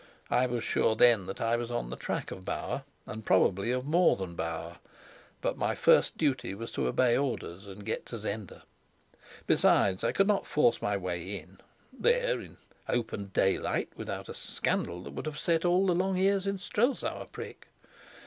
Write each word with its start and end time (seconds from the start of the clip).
I 0.31 0.47
was 0.47 0.63
sure 0.63 0.95
then 0.95 1.27
that 1.27 1.39
I 1.39 1.55
was 1.55 1.69
on 1.69 1.91
the 1.91 1.95
track 1.95 2.31
of 2.31 2.43
Bauer, 2.43 2.85
and 3.05 3.23
probably 3.23 3.69
of 3.71 3.85
more 3.85 4.15
than 4.15 4.33
Bauer. 4.33 4.79
But 5.41 5.59
my 5.59 5.75
first 5.75 6.17
duty 6.17 6.55
was 6.55 6.71
to 6.71 6.87
obey 6.87 7.15
orders 7.15 7.67
and 7.67 7.85
get 7.85 8.07
to 8.07 8.17
Zenda. 8.17 8.63
Besides, 9.45 10.03
I 10.03 10.11
could 10.11 10.25
not 10.25 10.47
force 10.47 10.81
my 10.81 10.97
way 10.97 11.21
in, 11.37 11.59
there 11.93 12.41
in 12.41 12.57
open 12.89 13.25
daylight, 13.31 13.89
without 13.95 14.27
a 14.27 14.33
scandal 14.33 15.03
that 15.03 15.13
would 15.13 15.27
have 15.27 15.37
set 15.37 15.65
all 15.65 15.85
the 15.85 15.93
long 15.93 16.17
ears 16.17 16.47
in 16.47 16.57
Strelsau 16.57 17.21
aprick. 17.21 17.67